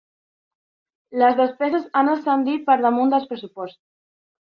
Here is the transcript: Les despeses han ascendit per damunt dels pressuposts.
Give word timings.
Les 1.23 1.35
despeses 1.39 1.85
han 2.01 2.09
ascendit 2.13 2.65
per 2.71 2.79
damunt 2.87 3.13
dels 3.13 3.29
pressuposts. 3.35 3.83